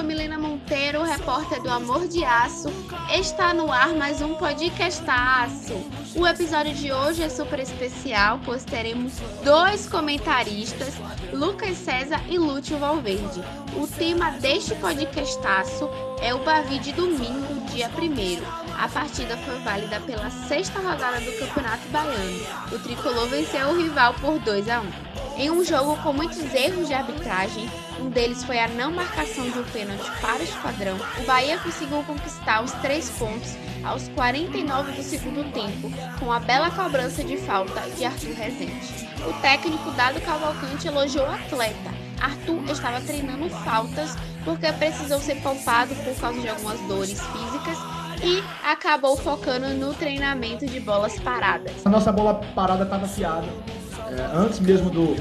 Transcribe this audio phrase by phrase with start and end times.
[0.00, 2.70] sou Milena Monteiro, repórter do Amor de Aço.
[3.12, 5.74] Está no ar mais um podcastaço.
[6.16, 9.12] O episódio de hoje é super especial, pois teremos
[9.44, 10.94] dois comentaristas,
[11.34, 13.42] Lucas César e Lúcio Valverde.
[13.76, 15.90] O tema deste podcastaço
[16.22, 21.38] é o Bavi de domingo, dia 1 A partida foi válida pela sexta rodada do
[21.38, 22.46] Campeonato Baiano.
[22.72, 24.86] O tricolor venceu o rival por 2 a 1.
[25.36, 27.68] Em um jogo com muitos erros de arbitragem,
[28.00, 32.02] um deles foi a não marcação de um pênalti para o esquadrão, o Bahia conseguiu
[32.04, 37.82] conquistar os três pontos aos 49 do segundo tempo, com a bela cobrança de falta
[37.90, 39.08] de Arthur Rezende.
[39.28, 41.90] O técnico Dado Cavalcante elogiou o atleta.
[42.18, 47.78] Arthur estava treinando faltas porque precisou ser poupado por causa de algumas dores físicas
[48.22, 51.84] e acabou focando no treinamento de bolas paradas.
[51.84, 53.46] A nossa bola parada estava afiada
[54.10, 55.14] é, antes mesmo do,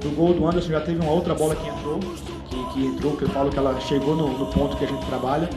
[0.00, 3.22] do gol do Anderson já teve uma outra bola que entrou, que, que entrou, que
[3.22, 5.48] eu falo que ela chegou no, no ponto que a gente trabalha.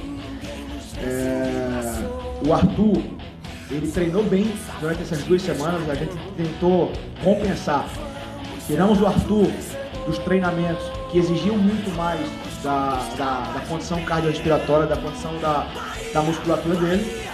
[0.99, 3.03] É, o Arthur,
[3.69, 6.91] ele treinou bem durante essas duas semanas, a gente tentou
[7.23, 7.87] compensar.
[8.65, 9.47] Tiramos o Arthur
[10.05, 12.21] dos treinamentos que exigiam muito mais
[12.63, 15.67] da, da, da condição cardiorrespiratória, da condição da,
[16.13, 17.27] da musculatura dele,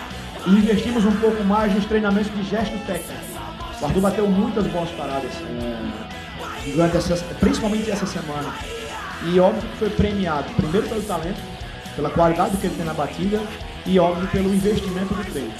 [0.45, 3.33] e investimos um pouco mais nos treinamentos de gesto técnico
[3.83, 8.53] o Arthur bateu muitas boas paradas é, durante essa, principalmente essa semana.
[9.25, 11.41] E óbvio que foi premiado, primeiro pelo talento,
[11.93, 13.41] pela qualidade que ele tem na batida
[13.85, 15.53] e óbvio pelo investimento do treino.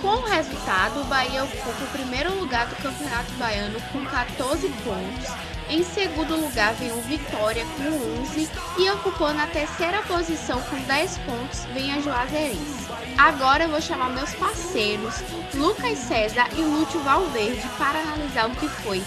[0.00, 5.34] Com o resultado, o Bahia ocupa o primeiro lugar do Campeonato Baiano com 14 pontos.
[5.68, 11.18] Em segundo lugar vem o Vitória com 11 e ocupando a terceira posição com 10
[11.18, 12.86] pontos vem a Juazeirense.
[13.18, 15.14] Agora eu vou chamar meus parceiros
[15.54, 19.02] Lucas César e Lúcio Valverde para analisar o que foi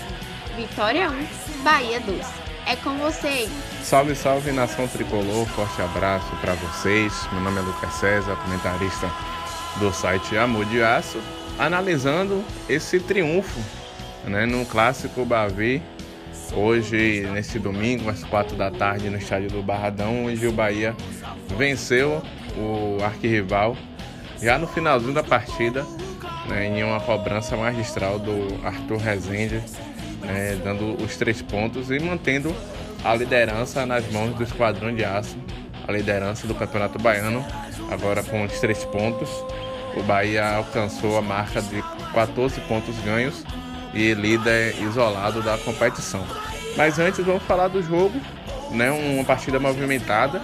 [0.57, 2.48] Vitória 1, Bahia 2.
[2.69, 3.49] É com vocês.
[3.81, 7.27] Salve, salve nação tricolor, forte abraço para vocês.
[7.31, 9.09] Meu nome é Lucas César, comentarista
[9.79, 11.17] do site Amor de Aço,
[11.57, 13.59] analisando esse triunfo
[14.23, 15.81] né, no clássico Bavi.
[16.53, 20.95] Hoje, nesse domingo, às quatro da tarde, no estádio do Barradão, onde o Bahia
[21.57, 22.21] venceu
[22.55, 23.75] o arquirrival
[24.39, 25.83] já no finalzinho da partida,
[26.47, 29.59] né, em uma cobrança magistral do Arthur Rezende,
[30.21, 32.55] né, dando os três pontos e mantendo
[33.03, 35.37] a liderança nas mãos do Esquadrão de Aço,
[35.87, 37.45] a liderança do Campeonato Baiano,
[37.89, 39.29] agora com os três pontos
[39.95, 41.81] o Bahia alcançou a marca de
[42.13, 43.43] 14 pontos ganhos
[43.93, 46.23] e líder isolado da competição.
[46.77, 48.19] Mas antes vamos falar do jogo,
[48.71, 50.39] né, uma partida movimentada,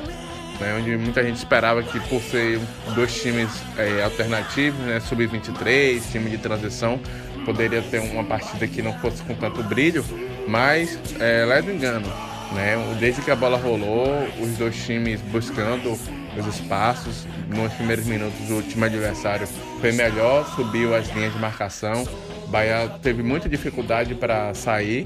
[0.59, 2.59] né, onde muita gente esperava que por ser
[2.95, 6.99] dois times é, alternativos, né, sub-23, time de transição,
[7.45, 10.03] poderia ter uma partida que não fosse com tanto brilho,
[10.47, 12.07] mas é, leve engano.
[12.53, 14.07] Né, desde que a bola rolou,
[14.39, 15.91] os dois times buscando
[16.37, 17.27] os espaços.
[17.49, 19.47] Nos primeiros minutos, o time adversário
[19.81, 22.07] foi melhor, subiu as linhas de marcação.
[22.45, 25.05] O Bahia teve muita dificuldade para sair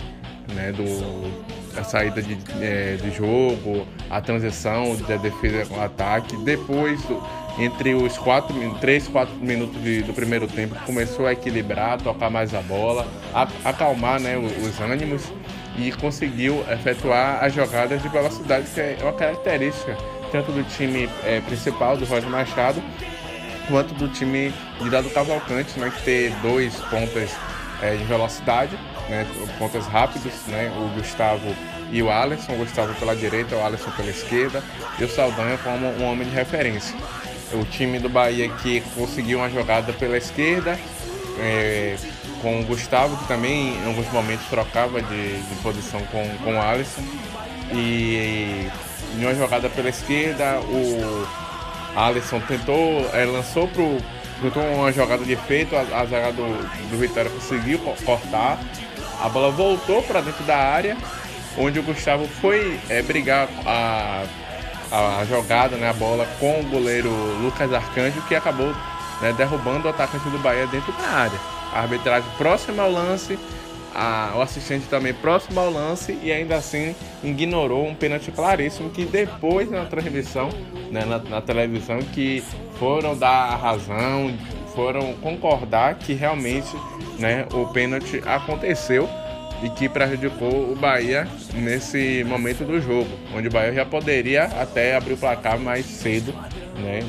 [0.53, 0.83] né, do,
[1.83, 6.35] saída de, é, de jogo, a transição da defesa com o ataque.
[6.43, 6.99] Depois,
[7.59, 12.53] entre os quatro, 3, 4 minutos de, do primeiro tempo, começou a equilibrar, tocar mais
[12.53, 15.23] a bola, a, acalmar né, os, os ânimos
[15.77, 19.97] e conseguiu efetuar as jogadas de velocidade, que é uma característica
[20.31, 22.81] tanto do time é, principal, do Roger Machado,
[23.67, 27.31] quanto do time de Dado Cavalcante, né, que tem dois pontas
[27.81, 28.77] é, de velocidade,
[29.09, 29.25] né,
[29.57, 31.55] pontas rápidos, né, o Gustavo
[31.91, 34.63] e o Alisson, o Gustavo pela direita, o Alisson pela esquerda,
[34.99, 36.95] e o Saldanha como um homem de referência.
[37.53, 40.77] O time do Bahia que conseguiu uma jogada pela esquerda,
[41.39, 41.95] é,
[42.41, 46.61] com o Gustavo, que também em alguns momentos trocava de, de posição com, com o
[46.61, 47.03] Alisson.
[47.73, 48.67] E
[49.17, 51.27] em uma jogada pela esquerda, o
[51.95, 53.97] Alisson tentou, é, lançou pro.
[54.41, 56.45] Tentou uma jogada de efeito, a, a zaga do,
[56.89, 58.57] do Vitória conseguiu cortar.
[59.21, 60.95] A bola voltou para dentro da área,
[61.57, 64.23] onde o Gustavo foi é, brigar a,
[64.91, 67.09] a jogada, né, a bola com o goleiro
[67.41, 68.73] Lucas Arcanjo, que acabou
[69.21, 71.39] né, derrubando o atacante do Bahia dentro da área.
[71.73, 73.37] A arbitragem próxima ao lance
[73.93, 79.05] a, o assistente também próximo ao lance e ainda assim ignorou um pênalti claríssimo que
[79.05, 80.49] depois na transmissão,
[80.91, 82.43] né, na, na, televisão, que
[82.77, 84.33] foram dar a razão,
[84.75, 86.75] foram concordar que realmente
[87.17, 89.09] né, o pênalti aconteceu
[89.61, 94.95] e que prejudicou o Bahia nesse momento do jogo, onde o Bahia já poderia até
[94.95, 96.33] abrir o placar mais cedo,
[96.77, 96.99] né?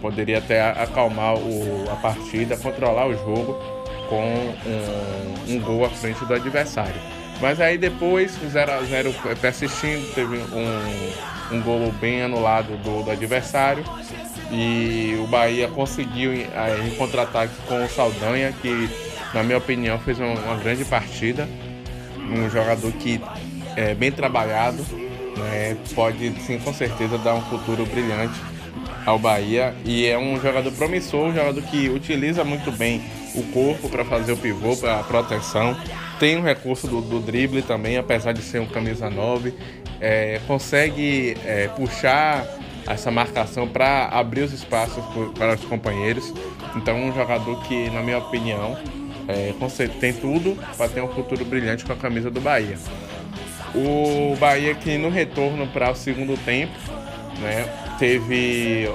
[0.00, 3.58] Poderia até acalmar o, a partida, controlar o jogo
[4.08, 4.22] com
[4.66, 7.00] um, um gol à frente do adversário.
[7.40, 13.84] Mas aí depois, 0x0 persistindo, teve um, um gol bem anulado do, do adversário.
[14.52, 18.88] E o Bahia conseguiu em contra-ataque com o Saldanha, que
[19.32, 21.48] na minha opinião fez uma, uma grande partida.
[22.30, 23.20] Um jogador que
[23.76, 24.84] é bem trabalhado,
[25.36, 28.40] né, pode sim com certeza dar um futuro brilhante
[29.04, 33.02] ao Bahia e é um jogador promissor, um jogador que utiliza muito bem
[33.34, 35.76] o corpo para fazer o pivô, para proteção.
[36.18, 39.52] Tem um recurso do, do, drible também, apesar de ser um camisa 9.
[40.00, 42.46] É, consegue é, puxar
[42.86, 45.02] essa marcação para abrir os espaços
[45.36, 46.32] para os companheiros.
[46.76, 48.76] Então, um jogador que, na minha opinião,
[49.28, 49.54] é,
[50.00, 52.78] tem tudo para ter um futuro brilhante com a camisa do Bahia.
[53.74, 56.72] O Bahia que no retorno para o segundo tempo,
[57.40, 57.68] né,
[57.98, 58.88] teve,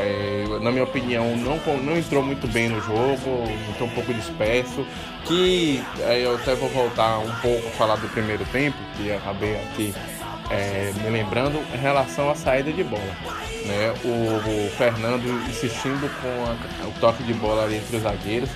[0.00, 4.84] é, na minha opinião, não, não entrou muito bem no jogo, entrou um pouco disperso,
[5.24, 5.80] que
[6.22, 9.94] eu até vou voltar um pouco a falar do primeiro tempo, que acabei aqui
[10.50, 13.02] é, me lembrando em relação à saída de bola.
[13.64, 13.94] Né?
[14.04, 18.50] O, o Fernando insistindo com a, o toque de bola ali entre os zagueiros.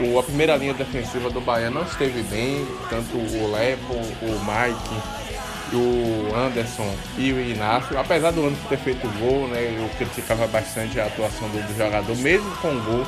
[0.00, 5.18] O, a primeira linha defensiva do Bahia não esteve bem, tanto o Lepo, o Mike,
[5.74, 7.98] o Anderson e o Inácio.
[7.98, 12.16] Apesar do Anderson ter feito gol, né, eu criticava bastante a atuação do, do jogador,
[12.18, 13.04] mesmo com gol.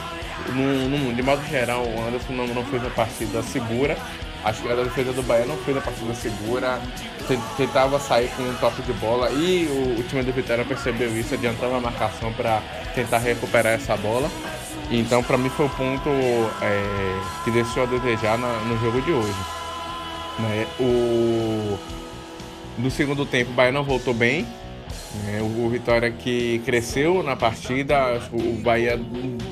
[0.48, 3.96] No, no, de modo geral, o Anderson não, não fez uma partida segura.
[4.42, 6.80] Acho que a defesa do Bahia não fez a partida segura,
[7.58, 11.34] tentava sair com um toque de bola e o, o time do Vitória percebeu isso,
[11.34, 12.62] adiantava a marcação para
[12.94, 14.30] tentar recuperar essa bola.
[14.90, 16.08] Então, para mim, foi o ponto
[16.60, 19.38] é, que deixou a desejar na, no jogo de hoje.
[20.40, 20.66] Né?
[20.80, 21.78] O,
[22.76, 24.42] no segundo tempo, o Bahia não voltou bem.
[25.24, 25.40] Né?
[25.40, 29.00] O, o Vitória que cresceu na partida, o Bahia,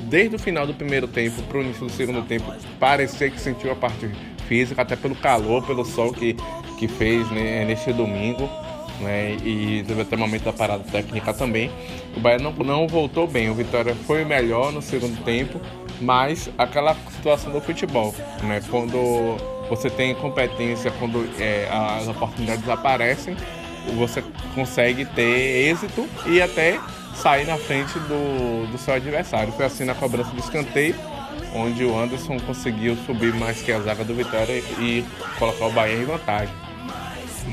[0.09, 3.71] desde o final do primeiro tempo para o início do segundo tempo, parecia que sentiu
[3.71, 4.09] a parte
[4.45, 6.35] física, até pelo calor, pelo sol que,
[6.77, 8.49] que fez né, neste domingo.
[8.99, 11.71] Né, e teve até o momento da parada técnica também.
[12.17, 15.61] O Bahia não, não voltou bem, o Vitória foi melhor no segundo tempo,
[16.01, 18.13] mas aquela situação do futebol,
[18.43, 19.37] né, quando
[19.69, 23.37] você tem competência, quando é, as oportunidades aparecem,
[23.95, 24.23] você
[24.53, 26.79] consegue ter êxito e até
[27.15, 29.51] sair na frente do, do seu adversário.
[29.53, 30.95] Foi assim na cobrança do escanteio,
[31.53, 35.05] onde o Anderson conseguiu subir mais que a zaga do Vitória e
[35.37, 36.53] colocar o Bahia em vantagem.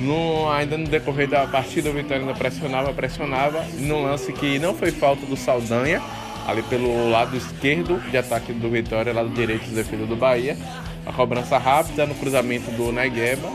[0.01, 4.75] No, ainda no decorrer da partida, o Vitória ainda pressionava, pressionava, no lance que não
[4.75, 6.03] foi falta do Saldanha,
[6.47, 10.57] ali pelo lado esquerdo de ataque do Vitória, lado direito de defesa do Bahia.
[11.07, 13.49] A cobrança rápida no cruzamento do Negueba,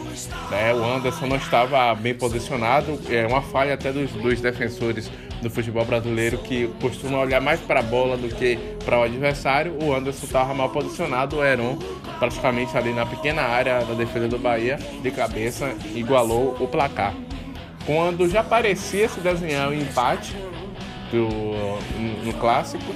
[0.49, 0.73] né?
[0.73, 5.11] o Anderson não estava bem posicionado, é uma falha até dos, dos defensores
[5.41, 9.75] do futebol brasileiro que costuma olhar mais para a bola do que para o adversário.
[9.81, 11.77] O Anderson estava mal posicionado, o Heron
[12.19, 17.15] praticamente ali na pequena área da defesa do Bahia, de cabeça, igualou o placar.
[17.85, 20.35] Quando já parecia se desenhar o um empate
[21.11, 21.27] do,
[22.23, 22.93] no, clássico,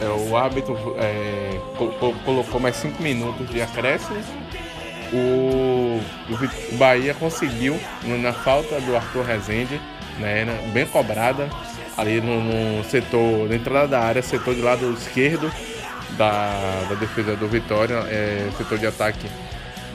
[0.00, 1.50] é, o árbitro é,
[2.24, 4.41] colocou mais cinco minutos de acréscimo.
[5.12, 6.00] O,
[6.30, 9.80] o Bahia conseguiu, na falta do Arthur Rezende,
[10.18, 11.48] né, bem cobrada,
[11.96, 15.52] ali no, no, setor, na entrada da área, setor de lado esquerdo
[16.16, 19.28] da, da defesa do Vitória, é, setor de ataque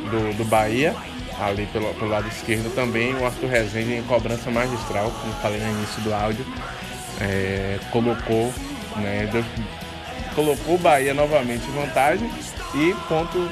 [0.10, 0.96] do, do Bahia,
[1.40, 5.72] ali pelo, pelo lado esquerdo também, o Arthur Rezende em cobrança magistral, como falei no
[5.72, 6.46] início do áudio,
[7.20, 8.54] é, colocou,
[8.98, 9.44] né, deu,
[10.36, 12.30] colocou o Bahia novamente em vantagem
[12.76, 13.50] e ponto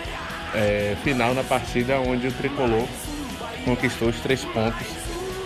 [0.54, 2.88] é, final na partida onde o Tricolor
[3.64, 4.88] conquistou os três pontos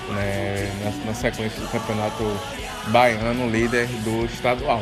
[0.10, 2.24] né, na, na, sequência do campeonato
[2.88, 4.82] baiano, líder do estadual.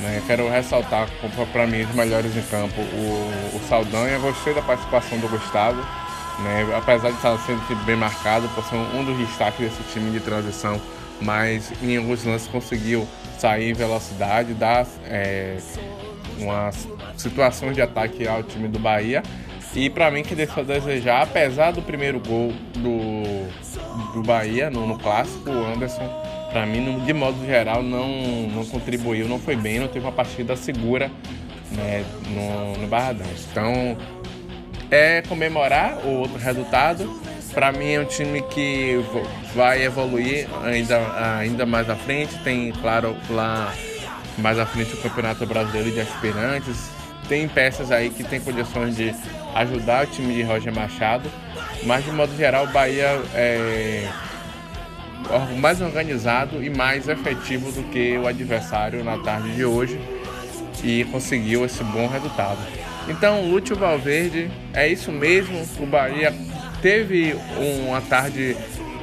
[0.00, 1.08] Né, quero ressaltar
[1.52, 5.80] para mim os melhores em campo o, o Saldanha, gostei da participação do Gustavo,
[6.40, 10.20] né, apesar de estar sendo bem marcado por ser um dos destaques desse time de
[10.20, 10.80] transição,
[11.20, 15.56] mas em alguns lances conseguiu sair em velocidade, dar é,
[16.40, 19.22] umas situações de ataque ao time do Bahia
[19.74, 24.86] e para mim que deixou a desejar, apesar do primeiro gol do, do Bahia no,
[24.86, 26.08] no clássico, o Anderson,
[26.50, 28.08] para mim, de modo geral, não,
[28.48, 31.10] não contribuiu, não foi bem, não teve uma partida segura
[31.70, 33.26] né, no, no Barradão.
[33.50, 33.96] Então,
[34.90, 37.20] é comemorar o outro resultado.
[37.52, 39.00] Para mim é um time que
[39.54, 42.36] vai evoluir ainda, ainda mais à frente.
[42.42, 43.72] Tem, claro, lá
[44.38, 46.90] mais à frente o Campeonato Brasileiro de Aspirantes,
[47.28, 49.14] tem peças aí que tem condições de
[49.54, 51.30] ajudar o time de Roger Machado,
[51.84, 54.08] mas de modo geral o Bahia é
[55.58, 60.00] mais organizado e mais efetivo do que o adversário na tarde de hoje
[60.82, 62.58] e conseguiu esse bom resultado.
[63.08, 66.32] Então, Lúcio Valverde, é isso mesmo, o Bahia
[66.80, 67.36] teve
[67.86, 68.56] uma tarde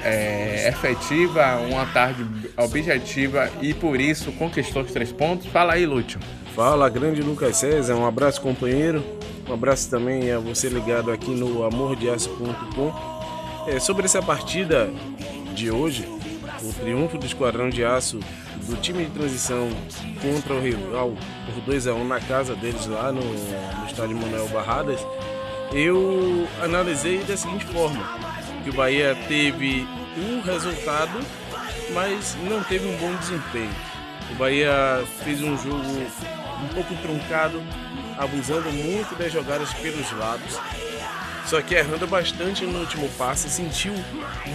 [0.05, 5.47] é, efetiva, uma tarde objetiva e por isso conquistou os três pontos.
[5.47, 6.19] Fala aí, Lúcio.
[6.55, 9.03] Fala, grande Lucas César, um abraço, companheiro.
[9.49, 12.93] Um abraço também a você ligado aqui no amordeaço.com.
[13.67, 14.89] É, sobre essa partida
[15.55, 16.07] de hoje,
[16.63, 18.19] o triunfo do Esquadrão de Aço
[18.67, 19.69] do time de transição
[20.21, 21.13] contra o rival
[21.45, 24.99] por 2 a 1 na casa deles lá no, no estádio Manuel Barradas,
[25.71, 28.03] eu analisei da seguinte forma,
[28.63, 29.85] que o Bahia teve
[30.17, 31.19] um resultado,
[31.93, 33.73] mas não teve um bom desempenho.
[34.31, 35.83] O Bahia fez um jogo
[36.63, 37.61] um pouco truncado,
[38.17, 40.59] abusando muito das jogadas pelos lados,
[41.45, 43.93] só que errando bastante no último passe, sentiu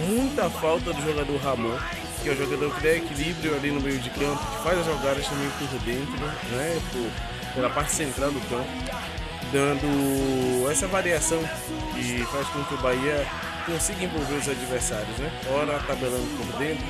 [0.07, 1.77] muita falta do jogador Ramon,
[2.21, 4.85] que é o jogador que dá equilíbrio ali no meio de campo, que faz as
[4.85, 8.67] jogadas também por dentro, né, por, pela parte central do campo,
[9.51, 11.39] dando essa variação
[11.93, 13.25] que faz com que o Bahia
[13.65, 15.31] consiga envolver os adversários, né?
[15.51, 16.85] Ora tabelando por dentro,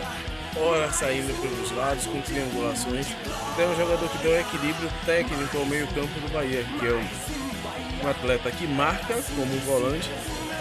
[0.56, 3.08] ora saindo pelos lados com triangulações.
[3.54, 6.88] Então é um jogador que dá um equilíbrio técnico ao meio campo do Bahia, que
[6.88, 10.10] é um, um atleta que marca como um volante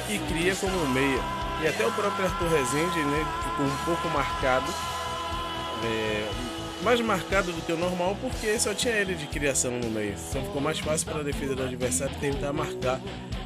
[0.09, 1.21] e cria como um meia.
[1.63, 4.73] E até o próprio Arthur Rezende né, ficou um pouco marcado,
[5.85, 6.29] é,
[6.83, 10.15] mais marcado do que o normal, porque só tinha ele de criação no meio.
[10.29, 13.01] Então ficou mais fácil para a defesa do adversário tentar marcar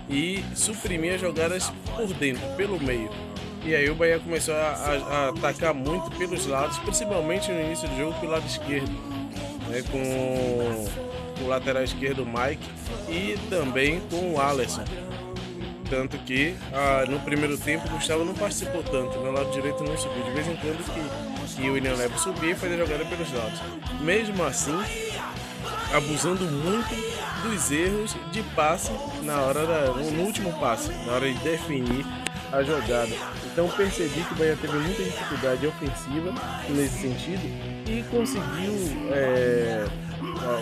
[0.09, 3.11] e suprimir as jogadas por dentro, pelo meio.
[3.65, 7.89] E aí o Bahia começou a, a, a atacar muito pelos lados, principalmente no início
[7.89, 8.93] do jogo pelo lado esquerdo,
[9.69, 12.69] né, com o lateral esquerdo Mike
[13.09, 14.85] e também com o Alisson.
[15.89, 19.97] Tanto que ah, no primeiro tempo o Gustavo não participou tanto, no lado direito não
[19.97, 20.23] subiu.
[20.25, 21.24] De vez em quando que,
[21.55, 23.61] que o William Lebo subia e fazia jogada pelos lados.
[24.01, 24.77] Mesmo assim,
[25.93, 26.95] abusando muito
[27.43, 28.91] dos erros de passe
[29.23, 32.05] na hora da, no último passe, na hora de definir
[32.53, 33.15] a jogada.
[33.53, 36.35] Então percebi que o Bahia teve muita dificuldade ofensiva
[36.69, 37.43] nesse sentido
[37.87, 38.73] e conseguiu
[39.13, 39.85] é,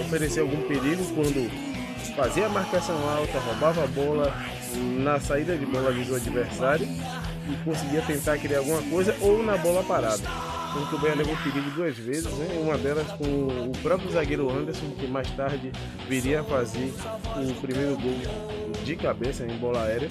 [0.00, 1.50] oferecer algum perigo quando
[2.16, 4.34] fazia a marcação alta, roubava a bola,
[4.76, 9.82] na saída de bola do adversário e conseguia tentar criar alguma coisa ou na bola
[9.82, 10.22] parada.
[10.74, 12.58] Então o Bahia levou perigo duas vezes, né?
[12.62, 15.70] uma delas com o próprio zagueiro Anderson, que mais tarde
[16.08, 16.92] viria a fazer
[17.36, 18.16] o primeiro gol
[18.82, 20.08] de cabeça em bola aérea.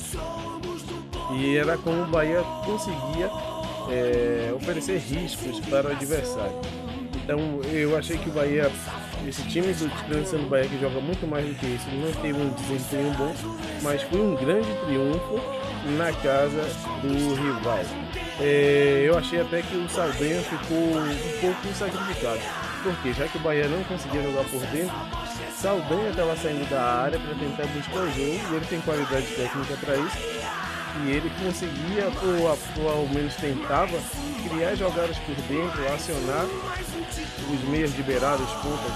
[1.34, 3.32] E era como o Bahia conseguia
[3.90, 6.56] é, oferecer riscos para o adversário.
[7.24, 8.72] Então eu achei que o Bahia
[9.28, 12.40] esse time do Transição do Bahia que joga muito mais do que isso, não teve
[12.40, 13.34] um desempenho bom,
[13.82, 15.40] mas foi um grande triunfo
[15.98, 16.64] na casa
[17.02, 17.80] do rival.
[18.40, 22.40] É, eu achei até que o Saldanha ficou um pouco sacrificado,
[22.84, 24.96] porque já que o Bahia não conseguia jogar por dentro,
[25.56, 29.78] Saldanha estava saindo da área para tentar buscar o jogo e ele tem qualidade técnica
[29.80, 30.18] para isso.
[31.04, 33.98] E ele conseguia, ou, ou ao menos tentava,
[34.50, 38.92] criar jogadas por dentro, acionar os meias liberados, pontas,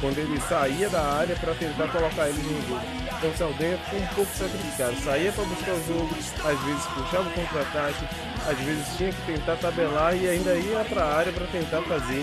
[0.00, 3.03] quando ele saía da área para tentar colocar eles no jogo.
[3.24, 4.96] Então o Saldanha ficou um pouco sacrificado.
[5.00, 6.10] Saía para buscar o jogo,
[6.44, 8.04] às vezes puxava o contra-ataque,
[8.46, 12.22] às vezes tinha que tentar tabelar e ainda ia para a área para tentar fazer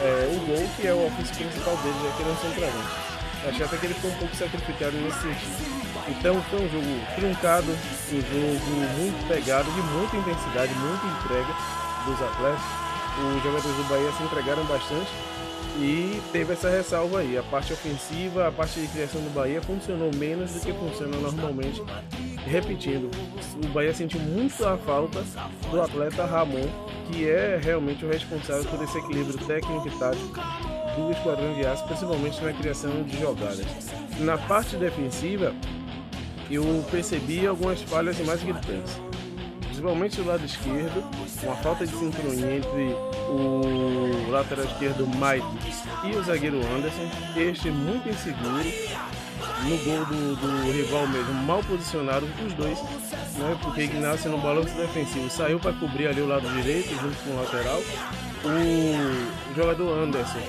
[0.00, 2.88] é, o gol, que é o ofício principal dele, já que ele é um centroavante.
[3.48, 5.56] Achei até que ele ficou um pouco sacrificado nesse sentido.
[6.10, 11.52] Então foi um jogo truncado, um jogo muito pegado, de muita intensidade, muita entrega
[12.06, 12.86] dos atletas
[13.18, 15.10] os jogadores do Bahia se entregaram bastante
[15.78, 17.36] e teve essa ressalva aí.
[17.36, 21.82] A parte ofensiva, a parte de criação do Bahia funcionou menos do que funciona normalmente.
[22.46, 23.10] Repetindo,
[23.62, 25.22] o Bahia sentiu muito a falta
[25.70, 26.66] do atleta Ramon,
[27.10, 30.40] que é realmente o responsável por esse equilíbrio técnico e tático
[30.96, 33.66] do esquadrão de aço, principalmente na criação de jogadas.
[34.20, 35.52] Na parte defensiva,
[36.50, 39.05] eu percebi algumas falhas mais gritantes
[39.86, 41.04] principalmente do lado esquerdo,
[41.44, 42.96] uma falta de sincronia entre
[43.28, 45.46] o lateral esquerdo Mike
[46.04, 48.64] e o zagueiro Anderson, este muito inseguro,
[49.62, 52.78] no gol do, do, rival mesmo, mal posicionado os dois,
[53.38, 53.56] né?
[53.62, 57.42] Porque Ignacio no balanço defensivo saiu para cobrir ali o lado direito junto com o
[57.42, 57.80] lateral.
[58.44, 60.40] O jogador Anderson,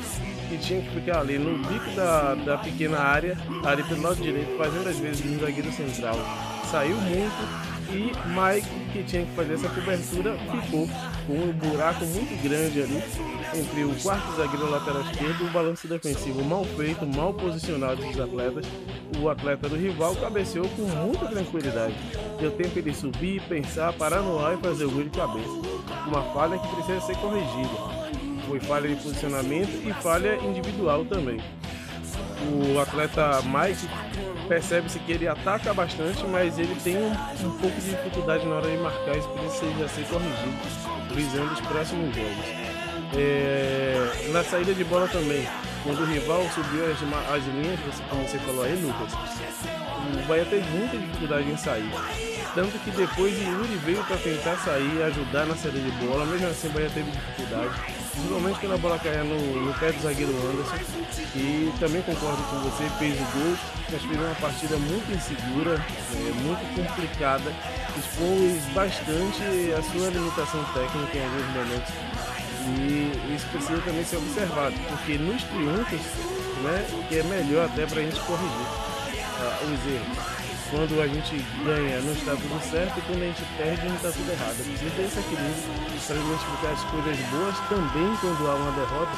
[0.49, 4.57] que tinha que ficar ali no bico da, da pequena área, ali pelo lado direito,
[4.57, 6.15] fazendo às vezes um zagueiro central.
[6.71, 10.87] Saiu muito e Mike, que tinha que fazer essa cobertura, ficou
[11.25, 13.03] com um buraco muito grande ali
[13.55, 18.65] entre o quarto zagueiro lateral esquerdo o balanço defensivo mal feito, mal posicionado dos atletas.
[19.21, 21.95] O atleta do rival cabeceou com muita tranquilidade.
[22.39, 25.49] Deu tempo ele subir, pensar, parar no ar e fazer o gol de cabeça.
[26.07, 28.07] Uma falha que precisa ser corrigida.
[28.47, 31.39] Foi falha de posicionamento e falha individual também.
[32.51, 33.87] O atleta Mike
[34.47, 38.69] percebe-se que ele ataca bastante, mas ele tem um, um, pouco de dificuldade na hora
[38.69, 42.45] de marcar, isso precisa ser corrigido, visando os próximos jogos.
[43.15, 45.47] É, na saída de bola também,
[45.83, 46.97] quando o rival subiu as,
[47.31, 52.36] as linhas, como você falou aí, Lucas, o Bahia teve muita dificuldade em sair.
[52.55, 56.67] Tanto que depois Yuri veio para tentar sair, ajudar na saída de bola, mesmo assim
[56.67, 60.77] o Bahia teve dificuldade principalmente quando a bola caia no, no, pé do zagueiro Anderson.
[61.35, 63.57] E também concordo com você, fez o gol,
[63.91, 67.53] mas fez uma partida muito insegura, é, muito complicada,
[67.97, 71.93] expôs bastante a sua limitação técnica em alguns momentos.
[72.67, 76.01] E isso precisa também ser observado, porque nos triunfos,
[76.63, 80.36] né, que é melhor até para a gente corrigir uh, os erros
[80.69, 84.11] quando a gente ganha não está tudo certo e quando a gente perde não está
[84.11, 84.57] tudo errado.
[84.57, 85.63] Precisa ter esse equilíbrio
[86.05, 89.11] para identificar as coisas boas também quando há uma derrota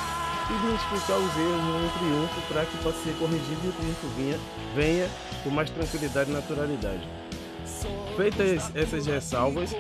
[0.50, 4.39] e identificar os erros no triunfo para que possa ser corrigido e o triunfo venha,
[4.75, 5.10] venha
[5.44, 7.08] com mais tranquilidade e naturalidade.
[8.15, 9.75] Feitas essas ressalvas,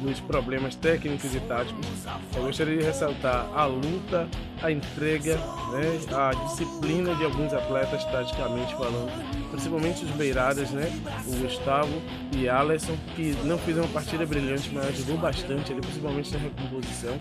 [0.00, 1.86] dos problemas técnicos e táticos,
[2.34, 4.26] eu gostaria de ressaltar a luta,
[4.62, 9.12] a entrega, né, a disciplina de alguns atletas, taticamente falando,
[9.50, 10.90] principalmente os beiradas, né,
[11.26, 11.90] o Gustavo
[12.36, 17.18] e Alisson, que não fizeram uma partida brilhante, mas ajudou bastante, ali, principalmente na recomposição.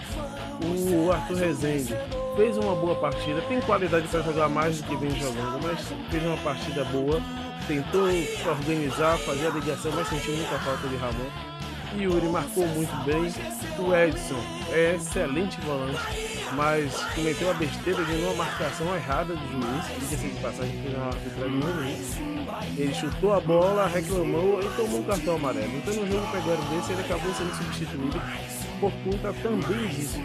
[0.61, 1.95] O Arthur Rezende
[2.35, 6.23] fez uma boa partida, tem qualidade para jogar mais do que vem jogando, mas fez
[6.23, 7.21] uma partida boa,
[7.67, 8.07] tentou
[8.47, 11.58] organizar, fazer a ligação, mas sentiu muita falta de Ramon.
[11.97, 13.33] Yuri marcou muito bem.
[13.79, 14.41] O Edson
[14.71, 15.99] é excelente volante,
[16.53, 19.85] mas cometeu a besteira de uma marcação errada do juiz.
[19.99, 21.59] Diga-se de passagem que não arbitragem.
[22.77, 25.77] Ele chutou a bola, reclamou e tomou um cartão amarelo.
[25.77, 28.21] Então no jogo pegaram desse, ele acabou sendo substituído
[28.79, 30.19] por conta também disso.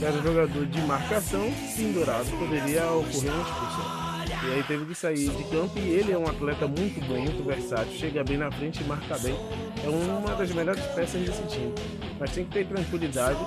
[0.00, 4.03] Era jogador de marcação, pendurado, poderia ocorrer uma expulsão.
[4.46, 7.42] E aí teve que sair de campo e ele é um atleta muito bom, muito
[7.44, 9.34] versátil, chega bem na frente e marca bem.
[9.82, 11.72] É uma das melhores peças desse time.
[12.20, 13.38] Mas tem que ter tranquilidade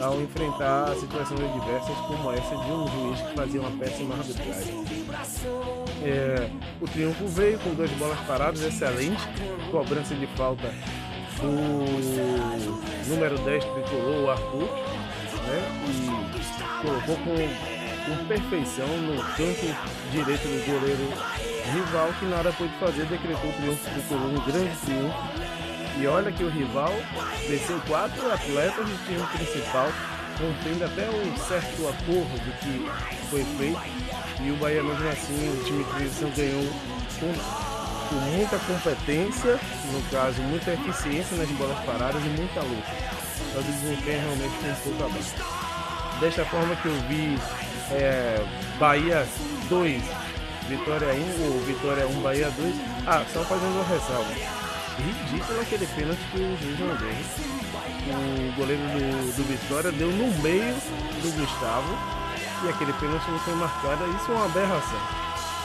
[0.00, 4.84] ao enfrentar situações adversas como essa de um juiz que fazia uma péssima arbitragem.
[6.04, 9.22] É, o triunfo veio com duas bolas paradas, excelente.
[9.72, 10.72] Cobrança de falta
[11.40, 14.68] do número 10 tricolor, o Arthur,
[15.46, 15.62] né?
[15.88, 19.76] E colocou com com perfeição no canto
[20.12, 21.08] direito do goleiro
[21.72, 25.64] rival, que nada pôde fazer, decretou o triunfo do Coluna, um grande triunfo.
[25.98, 26.92] E olha que o rival
[27.48, 29.88] venceu quatro atletas do time principal,
[30.36, 32.90] contendo até um certo acordo do que
[33.30, 33.80] foi feito.
[34.42, 36.72] E o Bahia, mesmo assim, o time de ganhou
[37.20, 39.58] com, com muita competência,
[39.92, 42.92] no caso, muita eficiência nas bolas paradas e muita luta.
[43.54, 45.73] Mas o desempenho realmente foi um pouco abaixo.
[46.20, 47.38] Desta forma que eu vi
[47.90, 48.44] é,
[48.78, 49.26] Bahia
[49.68, 50.02] 2,
[50.68, 52.74] Vitória 1 ou Vitória 1, Bahia 2.
[53.06, 54.30] Ah, só fazendo uma ressalva.
[54.96, 57.14] Ridículo aquele pênalti que o juiz não deu.
[58.06, 60.74] O goleiro do, do Vitória deu no meio
[61.20, 61.98] do Gustavo
[62.64, 64.04] e aquele pênalti não foi marcado.
[64.16, 65.00] Isso é uma aberração.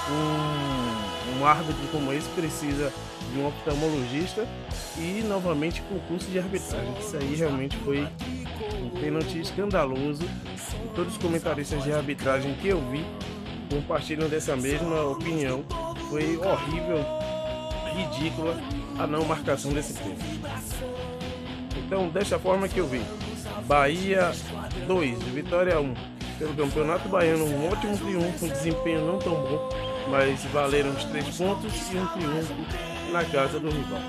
[0.09, 2.91] Um, um árbitro como esse precisa
[3.31, 4.47] de um oftalmologista
[4.97, 6.93] e novamente concurso de arbitragem.
[6.99, 8.07] Isso aí realmente foi
[8.81, 10.23] um pênalti escandaloso
[10.95, 13.05] todos os comentaristas de arbitragem que eu vi
[13.69, 15.63] compartilham dessa mesma opinião.
[16.09, 17.05] Foi horrível,
[17.93, 18.57] ridícula
[18.97, 20.39] a não marcação desse pênalti.
[21.77, 23.01] Então, desta forma que eu vi,
[23.65, 24.31] Bahia
[24.87, 25.93] 2, Vitória 1.
[26.37, 29.69] Pelo Campeonato Baiano, um ótimo triunfo, um desempenho não tão bom,
[30.09, 32.53] mas valeram os três pontos e um triunfo
[33.11, 34.01] na casa do rival.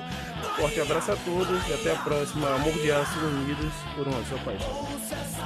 [0.57, 2.55] Forte abraço a todos e até a próxima.
[2.55, 4.89] Amor de Aço Unidos por uma só paixão.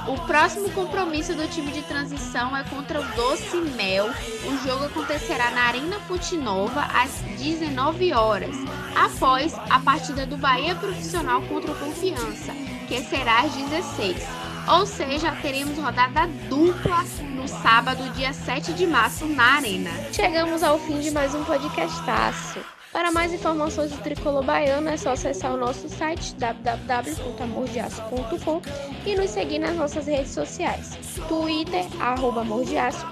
[0.07, 4.07] O próximo compromisso do time de transição é contra o Doce Mel.
[4.07, 8.55] O jogo acontecerá na Arena Putinova às 19 horas,
[8.95, 12.53] após a partida do Bahia Profissional contra o Confiança,
[12.87, 14.44] que será às 16.
[14.67, 17.03] Ou seja, teremos rodada dupla
[17.35, 19.91] no sábado, dia 7 de março, na Arena.
[20.11, 22.59] Chegamos ao fim de mais um podcastaço.
[22.91, 28.61] Para mais informações do Tricolor Baiano é só acessar o nosso site www.amordeaço.com
[29.05, 30.97] e nos seguir nas nossas redes sociais.
[31.27, 32.45] Twitter, arroba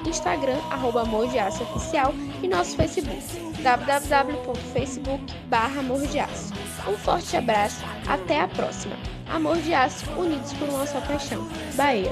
[0.07, 3.21] Instagram, arroba Oficial e nosso Facebook,
[3.61, 5.21] www.facebook
[6.87, 8.95] Um forte abraço, até a próxima.
[9.29, 11.47] Amor de Aço, unidos por uma só paixão.
[11.75, 12.11] Bahia.